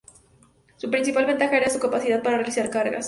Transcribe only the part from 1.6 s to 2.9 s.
su capacidad de realizar